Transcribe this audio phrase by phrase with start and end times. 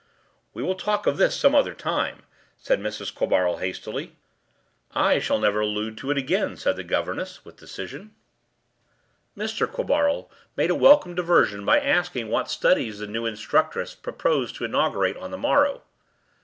[0.55, 2.23] ”“We will talk of this some other time,”
[2.57, 3.13] said Mrs.
[3.13, 4.15] Quabarl hastily.
[4.95, 8.15] “I shall never allude to it again,” said the governess with decision.
[9.37, 9.71] Mr.
[9.71, 15.17] Quabarl made a welcome diversion by asking what studies the new instructress proposed to inaugurate
[15.17, 15.83] on the morrow.